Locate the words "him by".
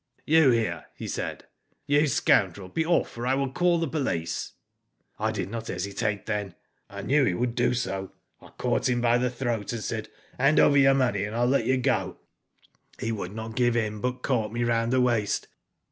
8.89-9.19